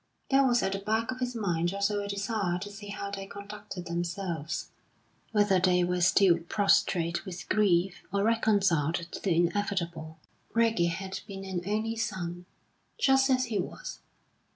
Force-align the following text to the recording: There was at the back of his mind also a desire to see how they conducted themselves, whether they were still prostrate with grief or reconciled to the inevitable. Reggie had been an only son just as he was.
There 0.31 0.43
was 0.47 0.63
at 0.63 0.71
the 0.71 0.79
back 0.79 1.11
of 1.11 1.19
his 1.19 1.35
mind 1.35 1.71
also 1.75 2.01
a 2.01 2.07
desire 2.07 2.57
to 2.57 2.71
see 2.71 2.87
how 2.87 3.11
they 3.11 3.27
conducted 3.27 3.85
themselves, 3.85 4.71
whether 5.31 5.59
they 5.59 5.83
were 5.83 6.01
still 6.01 6.39
prostrate 6.39 7.23
with 7.23 7.47
grief 7.49 8.01
or 8.11 8.23
reconciled 8.23 8.95
to 8.95 9.21
the 9.21 9.35
inevitable. 9.35 10.17
Reggie 10.55 10.87
had 10.87 11.19
been 11.27 11.45
an 11.45 11.61
only 11.67 11.95
son 11.97 12.47
just 12.97 13.29
as 13.29 13.45
he 13.45 13.59
was. 13.59 13.99